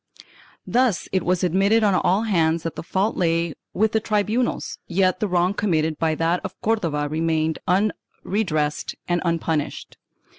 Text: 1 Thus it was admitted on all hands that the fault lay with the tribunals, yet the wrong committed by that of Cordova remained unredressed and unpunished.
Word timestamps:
1 0.63 0.63
Thus 0.73 1.07
it 1.11 1.21
was 1.23 1.43
admitted 1.43 1.83
on 1.83 1.93
all 1.93 2.23
hands 2.23 2.63
that 2.63 2.75
the 2.75 2.81
fault 2.81 3.15
lay 3.17 3.53
with 3.71 3.91
the 3.91 3.99
tribunals, 3.99 4.79
yet 4.87 5.19
the 5.19 5.27
wrong 5.27 5.53
committed 5.53 5.99
by 5.99 6.15
that 6.15 6.41
of 6.43 6.59
Cordova 6.59 7.07
remained 7.07 7.59
unredressed 7.67 8.95
and 9.07 9.21
unpunished. 9.23 9.97